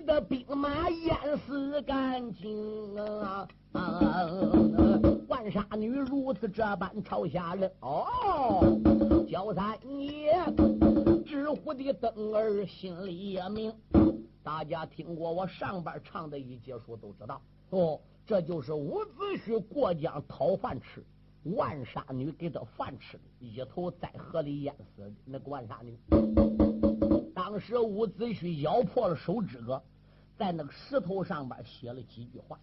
[0.00, 3.48] 的兵马淹死干净啊！
[3.72, 4.28] 啊
[5.28, 8.62] 万杀女如此这般朝下人哦，
[9.28, 10.32] 焦三爷
[11.26, 13.72] 知乎的灯儿心里也明。
[14.42, 21.04] 大家听过我上边唱的一节书都知道哦，这就是伍子胥过江讨饭吃，
[21.56, 25.96] 万杀女给他饭吃的，一头在河里淹死的那个万杀女。
[27.38, 29.80] 当时伍子胥咬破了手指头，
[30.36, 32.58] 在那个石头上边写了几句话。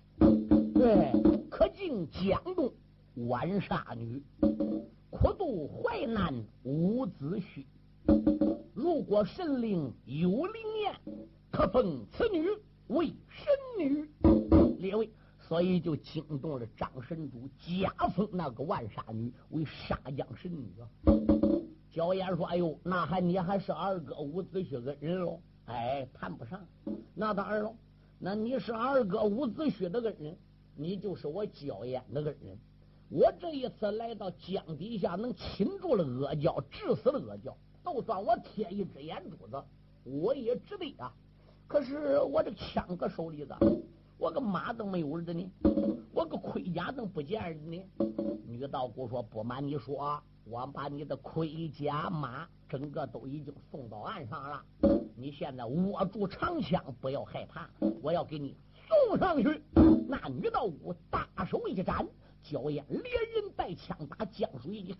[0.73, 1.13] 对，
[1.49, 2.69] 可敬江东
[3.29, 4.21] 万杀女，
[5.09, 6.33] 苦渡淮南
[6.63, 7.63] 伍子胥。
[8.73, 10.93] 如果神灵有灵验，
[11.49, 12.45] 可封此女
[12.87, 13.47] 为神
[13.79, 14.09] 女。
[14.79, 15.09] 列位，
[15.39, 20.83] 所以就惊动了张神主，加封那个万杀女为杀将神女啊。
[21.95, 25.39] 焦岩说：“哎呦，那还你还是二哥伍子胥的人喽？
[25.65, 26.59] 哎，谈不上。
[27.13, 27.73] 那当然喽，
[28.19, 30.37] 那你是二哥伍子胥的恩人。”
[30.77, 32.59] 你就是我焦烟的恩人，
[33.07, 39.63] 我这一次来到江底下，能擒住了阿胶，治死了阿胶，都算我贴一只眼珠子，
[40.03, 41.13] 我也值得啊。
[41.65, 43.55] 可是我这枪搁手里子，
[44.17, 45.49] 我个马都没有了的呢，
[46.13, 47.81] 我个盔甲都不见了呢。
[48.45, 54.63] 女道姑说：“不瞒你说，我把你的盔甲马整个都已经送到岸上了，
[55.15, 57.69] 你现在握住长枪，不要害怕，
[58.01, 58.55] 我要给你。”
[59.09, 59.63] 送上去，
[60.07, 62.07] 那女道姑大手一展，
[62.43, 64.95] 娇艳连人带枪打江水里，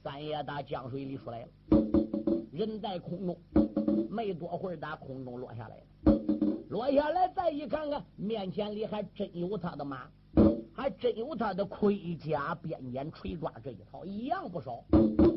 [0.00, 1.48] 三爷打江水里出来了，
[2.52, 3.36] 人在空中，
[4.08, 6.12] 没多会儿打空中落下来了，
[6.68, 10.08] 落下来再一看看，面前里还真有他的马，
[10.78, 14.84] 还真有他的盔甲、鞭锏、锤抓这一套，一样不少。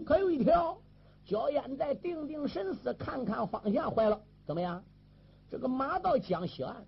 [0.06, 0.78] 可有一条，
[1.26, 4.84] 焦烟再定定神思，看看方向，坏了，怎么样？
[5.50, 6.86] 这个马到江西岸，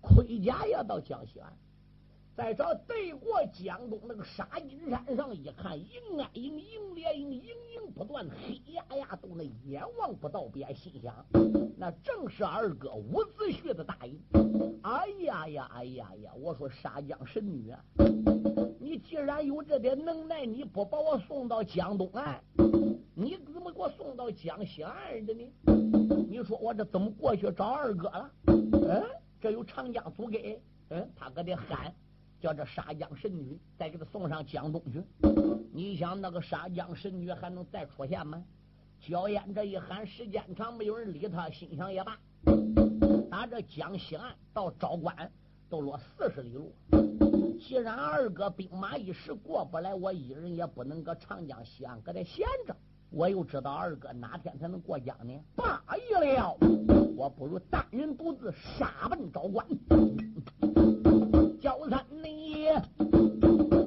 [0.00, 1.52] 盔甲也到江西岸，
[2.36, 11.24] 再找对过江东那个沙金山上一看，迎啊迎，迎连迎，迎迎不断，黑压压都那眼望不到边，心想
[11.78, 14.20] 那正是二哥伍子胥的大营。
[14.82, 16.32] 哎呀呀，哎呀呀！
[16.38, 17.82] 我说沙将神女啊，
[18.78, 22.38] 你既然有这点能耐，你不把我送到江东岸，
[23.14, 25.50] 你怎么给我送到江西岸的呢？
[26.28, 28.30] 你说我这怎么过去找二哥了？
[28.46, 29.02] 嗯，
[29.40, 30.36] 这有长江阻隔，
[30.90, 31.92] 嗯，他搁这喊，
[32.40, 35.02] 叫这杀江神女再给他送上江东去。
[35.72, 38.42] 你想那个杀江神女还能再出现吗？
[38.98, 42.18] 焦烟这一喊，时间长没有人理他，心想也罢。
[43.30, 45.30] 打这江西岸到昭关
[45.68, 46.72] 都落四十里路，
[47.60, 52.74] 既然二哥兵马一时过不来，我一人也不能搁长江西岸搁这闲着。
[53.10, 55.32] 我又知道二哥哪天才能过江呢？
[55.54, 56.56] 罢了，
[57.16, 59.66] 我不如单人独自杀奔昭关。
[61.60, 62.66] 叫三你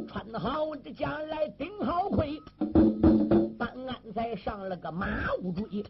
[0.08, 2.42] 穿好这甲来顶好盔，
[3.58, 5.08] 办案才上了个马
[5.42, 5.84] 乌追。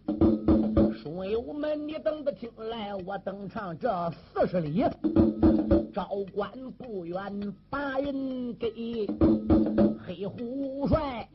[1.01, 4.83] 书友们，你等着听来，我登场这四十里，
[5.93, 9.07] 昭关不远，把人给
[10.05, 11.27] 黑虎帅。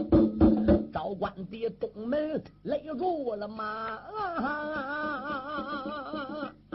[0.93, 3.97] 昭关的东门勒住了马，
[6.71, 6.74] 喝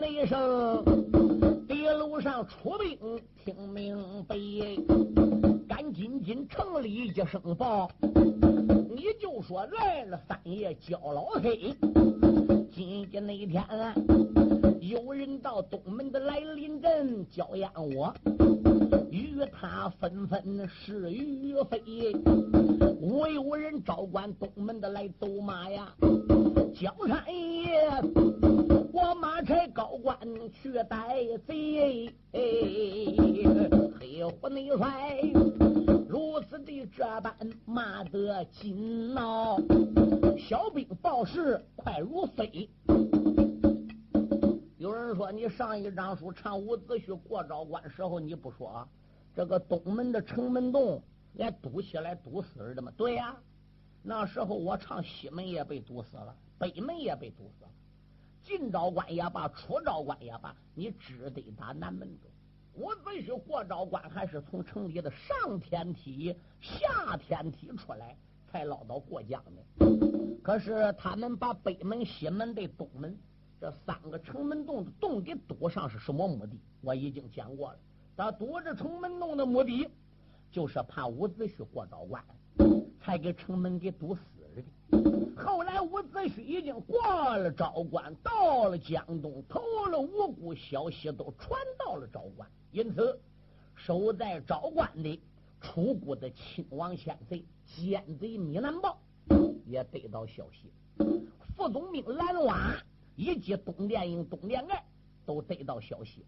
[0.00, 0.82] 一声，
[1.68, 2.98] 地路上出兵
[3.44, 4.36] 听明白，
[5.68, 11.74] 赶紧进城里一声报，你就说来了三爷焦老黑，
[12.70, 13.94] 今天那一天啊
[14.80, 18.14] 有人到东门的来临阵叫验我。
[19.10, 21.80] 与他纷纷是与非，
[23.00, 25.92] 我有人招关东门的来走马呀，
[26.74, 27.90] 焦三爷，
[28.92, 30.18] 我马差高官
[30.50, 32.14] 去逮贼，
[33.98, 35.18] 黑虎内帅
[36.06, 37.34] 如此的这般
[37.64, 39.56] 骂得紧闹，
[40.38, 42.68] 小兵报时快如飞。
[44.76, 48.86] 有人说你上一章书唱伍子胥过昭关时候你不说。
[49.34, 52.92] 这个东门的城门洞连堵起来堵死的吗？
[52.94, 53.34] 对呀，
[54.02, 57.70] 那时候我唱西门也被堵死了，北门也被堵死了。
[58.42, 62.28] 进昭关也罢，出昭关也罢，你只得打南门走。
[62.74, 68.16] 伍子胥过昭关，还是从城里的上天梯、下天梯出来，
[68.50, 70.40] 才捞到过江的。
[70.42, 73.16] 可是他们把北门、西门的东门
[73.60, 76.58] 这三个城门洞的洞给堵上，是什么目的？
[76.80, 77.78] 我已经讲过了。
[78.16, 79.88] 他堵着城门洞的目的，
[80.50, 82.24] 就是怕伍子胥过昭关，
[83.00, 84.20] 才给城门给堵死。
[85.44, 93.20] 后来伍子胥已经过了昭关，到了江东，投了五谷，消息都传到了昭关，因此
[93.74, 95.20] 守在昭关的
[95.60, 98.98] 楚国的亲王县贼、奸贼米南豹
[99.66, 100.72] 也得到消息，
[101.56, 102.76] 副总兵蓝瓦
[103.16, 104.84] 以及东殿营、东殿盖
[105.26, 106.24] 都得到消息。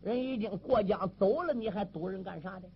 [0.00, 2.68] 人已经过江走了，你还堵人干啥的？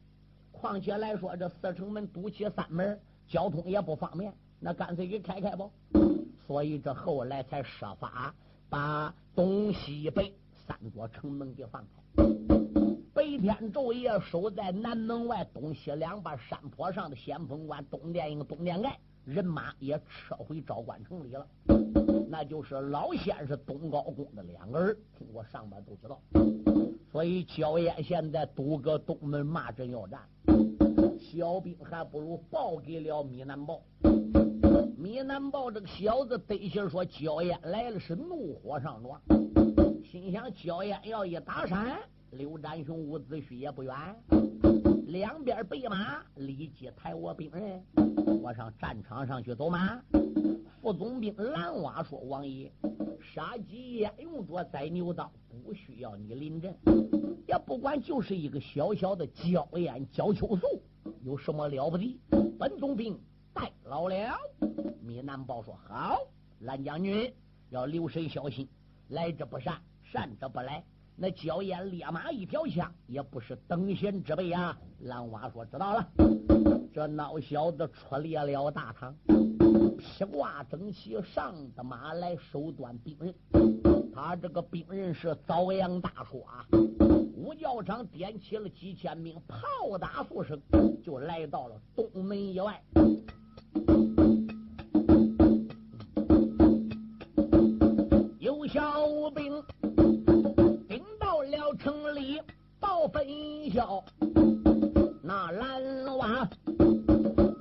[0.51, 4.33] 况且来说，这四城门堵起三门，交通也不方便，
[4.65, 5.69] 那干脆给开开吧。
[6.47, 8.33] 所以这后来才设法
[8.71, 10.33] 把东西北
[10.67, 12.25] 三座城门给放开。
[13.13, 21.47] 白天昼夜守在南门外东西两把山坡上的先锋官东殿营、东殿盖，人马也撤回昭关城里了。
[22.29, 26.21] 那就是老先生东高公的两个人，听我上边都知道。
[27.11, 30.21] 所以焦燕现在堵个东门骂阵要战，
[31.19, 33.83] 小兵还不如报给了米南豹。
[34.97, 39.21] 米南豹这个小子得心说焦燕来了是怒火上撞，
[40.05, 41.99] 心想焦燕要一打山，
[42.31, 43.95] 刘占雄、伍子胥也不远，
[45.07, 47.85] 两边备马立即抬我兵人，
[48.43, 50.01] 我上战场上去走马。
[50.81, 52.73] 副总兵蓝蛙说：“王爷，
[53.21, 55.31] 杀鸡焉用着宰牛刀，
[55.65, 56.75] 不需要你临阵。
[57.47, 60.83] 也不管就是一个小小的焦烟焦秋素，
[61.23, 62.19] 有什么了不得？
[62.59, 63.17] 本总兵
[63.55, 64.17] 代劳了。”
[65.13, 66.19] 米南豹说：“好，
[66.61, 67.31] 蓝将军
[67.69, 68.67] 要留神小心，
[69.09, 70.83] 来者不善，善者不来。
[71.15, 76.09] 那焦烟烈马一条枪，也不是等闲之辈啊。”蓝娃说：“知道了。”
[76.95, 79.15] 这孬小子出列了大堂。
[79.99, 83.35] 披挂整齐，上的马来，手端兵刃。
[84.15, 86.67] 他这个兵刃是遭阳大树啊！
[87.35, 90.59] 吴教场点起了几千名炮打数声，
[91.05, 92.83] 就来到了东门以外。
[103.13, 104.03] 报分晓，
[105.23, 106.49] 那蓝娃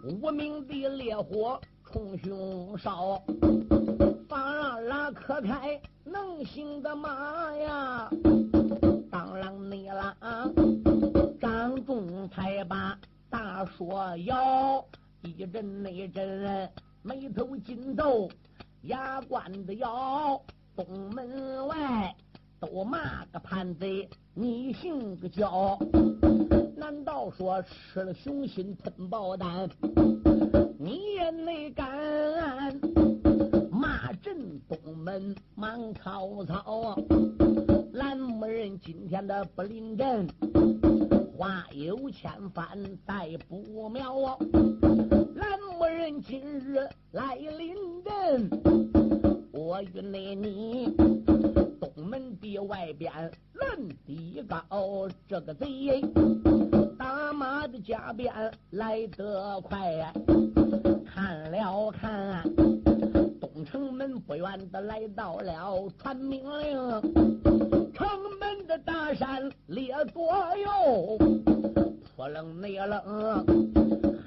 [0.04, 1.60] 无名的烈火。
[1.92, 3.22] 冲胸烧，
[4.30, 8.10] 放让拉可开能行的马呀！
[9.12, 12.98] 当啷你啷，张仲才把
[13.30, 14.86] 大说摇，
[15.22, 16.72] 一阵那阵
[17.02, 18.30] 眉头紧皱，
[18.84, 20.42] 牙关子咬。
[20.74, 22.16] 东门外
[22.62, 25.80] 都骂个叛贼，你姓个焦？
[26.78, 29.68] 难道说吃了雄心吞豹胆？
[30.78, 32.80] 你也没敢
[33.72, 36.96] 骂阵东门忙曹操，
[37.94, 40.28] 蓝木人今天的不临阵，
[41.36, 42.68] 话有千番
[43.08, 44.38] 再不妙啊。
[45.34, 48.50] 蓝木人今日来临阵，
[49.54, 50.96] 我与那你
[51.80, 53.12] 东门的外边
[53.54, 56.02] 论地高，这个贼
[56.98, 58.34] 打马的加鞭
[58.70, 60.14] 来得快。
[61.06, 62.44] 看了看，
[63.40, 67.02] 东城门不远的来到了，传命令，
[67.94, 68.08] 城
[68.40, 71.18] 门的大山列左右，
[72.16, 73.46] 扑棱内棱，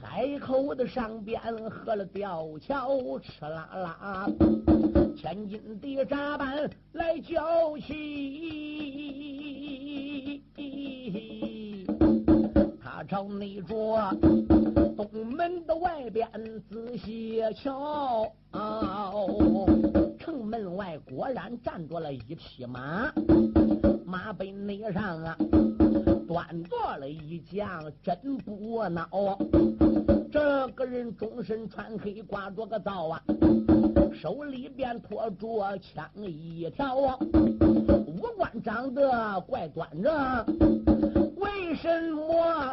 [0.02, 4.28] 海口的上边喝了吊桥，吃啦啦，
[5.16, 7.94] 千斤的闸板来叫起，
[12.82, 14.00] 他朝内桌。
[14.96, 16.28] 东门的外边
[16.68, 18.30] 仔细瞧，
[20.18, 23.12] 城门外果然站着了一匹马，
[24.04, 25.36] 马背内上啊
[26.28, 29.36] 端坐了一将，真不孬。
[30.30, 33.22] 这个人终身穿黑，挂着个皂啊，
[34.14, 37.18] 手里边托着枪一条，
[38.06, 40.46] 五官长得怪端正，
[41.36, 42.72] 为什么？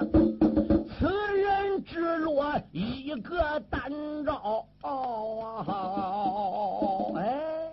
[0.99, 3.91] 此人只落一个单
[4.23, 4.65] 招，
[7.15, 7.71] 哎，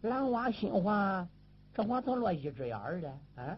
[0.00, 1.28] 蓝娃心话，
[1.74, 3.56] 这话他落一只眼儿的啊！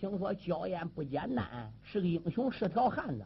[0.00, 3.24] 听说焦艳不简单，是个英雄，是条汉子。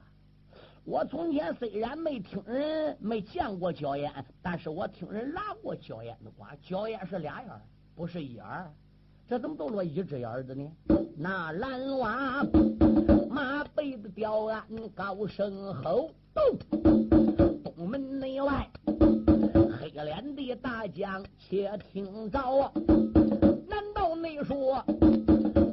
[0.87, 6.55] 我从前虽然没听人没见过焦烟，但是我听人拉过焦烟的瓜。
[6.63, 7.51] 焦烟是俩眼
[7.97, 8.45] 不是一眼
[9.29, 10.71] 这怎么都落一只眼的呢？
[11.17, 12.47] 那蓝娃
[13.29, 14.65] 马背的吊鞍
[14.95, 16.09] 高声吼，
[17.65, 18.71] 东门内外
[19.81, 22.73] 黑脸的大将且听着，
[23.69, 24.85] 难道你说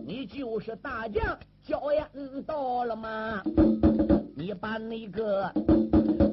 [0.08, 2.06] 你就是大将焦烟
[2.46, 3.42] 到了吗？
[4.36, 5.50] 你把那个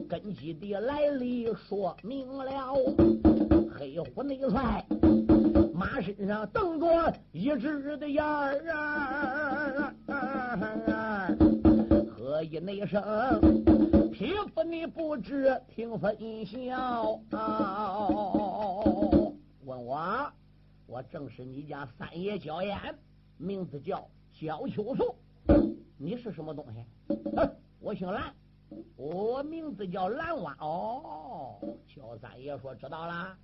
[0.08, 2.74] 根基的来历说明了，
[3.72, 4.84] 黑虎内帅
[5.72, 9.94] 马身上瞪着一只的眼儿，
[12.10, 13.40] 何以那声，
[14.10, 17.20] 匹夫你不知听分晓。
[19.64, 20.32] 问我，
[20.88, 22.76] 我正是你家三爷焦烟，
[23.36, 24.04] 名字叫
[24.40, 25.14] 焦秋树，
[25.98, 26.82] 你是什么东西？
[27.78, 28.34] 我姓蓝，
[28.96, 30.56] 我名字叫蓝蛙。
[30.60, 31.60] 哦，
[31.94, 33.36] 焦三爷说知道啦。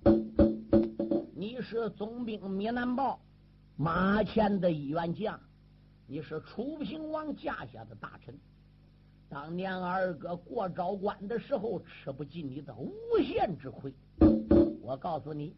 [1.35, 3.19] 你是总兵米南豹
[3.75, 5.39] 马前的一员将，
[6.07, 8.33] 你是楚平王驾下的大臣。
[9.29, 13.93] 当年二哥过昭关的时候，吃不尽你的无限之亏。
[14.81, 15.55] 我告诉你，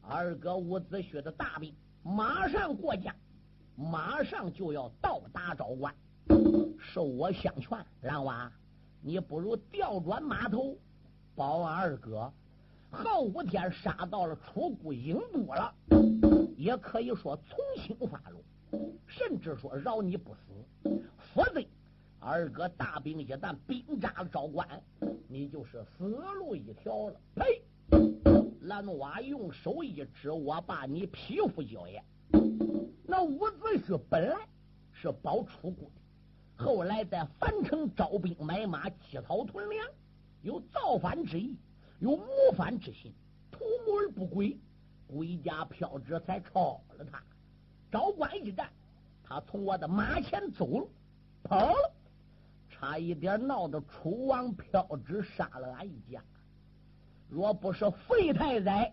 [0.00, 1.70] 二哥伍子胥的大兵
[2.02, 3.14] 马上过江，
[3.80, 5.94] 马上就要到达昭关。
[6.78, 8.52] 受我相劝，蓝娃，
[9.00, 10.76] 你不如调转马头，
[11.34, 12.30] 保俺二哥。
[12.90, 15.74] 后五天杀到了楚国营都了，
[16.56, 18.42] 也可以说从轻发落，
[19.06, 20.90] 甚至说饶你不死。
[21.32, 21.64] 否则，
[22.18, 24.68] 二哥大兵一旦兵扎了昭关，
[25.26, 27.20] 你就是死路一条了。
[27.34, 27.62] 呸！
[28.62, 32.02] 蓝娃用手一指，我把你匹夫交也。
[33.04, 34.36] 那伍子胥本来
[34.92, 36.64] 是保楚国的。
[36.64, 39.86] 后来在樊城招兵买马，积草屯粮，
[40.42, 41.56] 有造反之意，
[41.98, 43.12] 有谋反之心，
[43.50, 44.56] 图谋而不轨，
[45.06, 47.22] 归家飘旨才抄了他。
[47.90, 48.70] 昭关一战，
[49.24, 50.86] 他从我的马前走了，
[51.42, 51.92] 跑了，
[52.68, 56.22] 差一点闹得楚王飘旨杀了俺一家。
[57.28, 58.92] 若不是费太宰、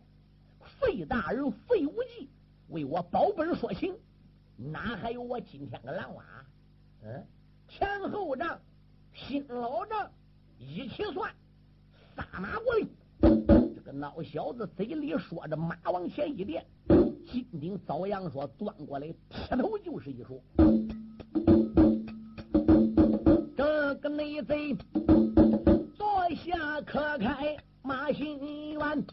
[0.80, 2.30] 费大人、费无忌
[2.70, 3.96] 为我保本说情，
[4.56, 6.24] 哪还有我今天的蓝娃？
[7.04, 7.26] 嗯。
[7.70, 8.60] 前后账、
[9.14, 10.10] 新老账
[10.58, 11.30] 一起算，
[12.16, 12.88] 撒马过来。
[13.76, 16.66] 这个孬小子嘴里说着，马往前一垫，
[17.26, 20.42] 金顶遭阳说端过来，劈头就是一说。
[23.56, 24.76] 这个内贼
[25.96, 29.06] 坐下可开马心园，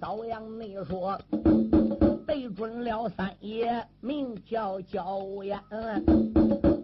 [0.00, 1.20] 遭阳内说
[2.34, 5.56] 对准了三爷，名叫焦烟。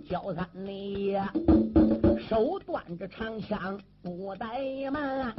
[0.08, 1.20] 焦三爷
[2.28, 5.34] 手端着长枪不怠慢，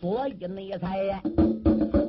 [0.00, 1.22] 所以你才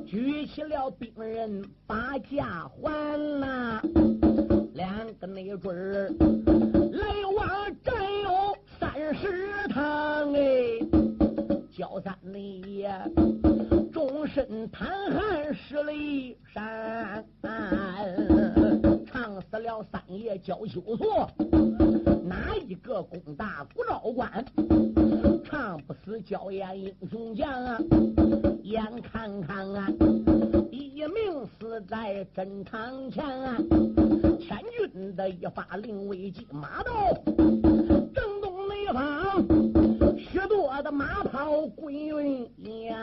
[0.08, 3.80] 举起了兵刃把家还呐。
[4.74, 6.10] 两个内准儿
[6.92, 7.06] 来
[7.38, 7.48] 往
[7.84, 7.94] 战
[8.24, 10.80] 有三十趟哎，
[11.72, 12.18] 焦三
[12.68, 12.90] 爷，
[13.96, 17.24] 终身淌汗十里山。
[19.06, 21.32] 唱死了三爷焦秋所，
[22.26, 24.46] 哪一个攻打古昭关？
[25.46, 27.80] 唱不死焦艳英雄将啊！
[28.64, 29.88] 眼看看啊，
[30.70, 33.56] 一命死在真堂前啊！
[34.42, 34.60] 千
[34.92, 37.14] 军的一发令未及，马到
[38.14, 39.42] 正东北方，
[40.36, 42.94] 许多的马跑滚云烟。